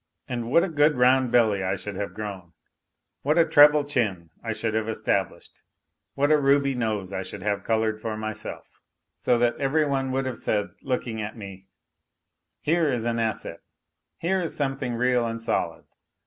And 0.27 0.49
what 0.49 0.63
a 0.63 0.67
good 0.67 0.95
round 0.97 1.31
belly 1.31 1.61
I 1.61 1.75
should 1.75 1.93
have 1.95 2.15
grown, 2.15 2.53
what 3.21 3.37
a 3.37 3.45
treble 3.45 3.83
chin 3.83 4.31
I 4.43 4.51
should 4.51 4.73
have 4.73 4.89
established, 4.89 5.61
what 6.15 6.31
a 6.31 6.39
ruby 6.39 6.73
nose 6.73 7.13
I 7.13 7.21
should 7.21 7.43
have 7.43 7.63
coloured 7.63 8.01
for 8.01 8.17
myself, 8.17 8.79
so 9.15 9.37
that 9.37 9.57
every 9.57 9.85
one 9.85 10.11
would 10.11 10.25
have 10.25 10.39
said, 10.39 10.69
looking 10.81 11.21
at 11.21 11.37
me:" 11.37 11.67
Here 12.63 12.89
is 12.89 13.05
an 13.05 13.19
asset! 13.19 13.59
Here 14.17 14.41
is 14.41 14.55
something 14.55 14.95
real 14.95 15.23
and 15.27 15.39
solid 15.39 15.83